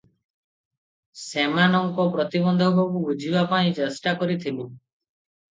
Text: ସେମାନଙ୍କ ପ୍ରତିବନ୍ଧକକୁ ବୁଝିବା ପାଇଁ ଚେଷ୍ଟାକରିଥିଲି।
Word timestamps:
ସେମାନଙ୍କ 1.23 2.05
ପ୍ରତିବନ୍ଧକକୁ 2.15 3.05
ବୁଝିବା 3.11 3.45
ପାଇଁ 3.53 3.77
ଚେଷ୍ଟାକରିଥିଲି। 3.81 4.65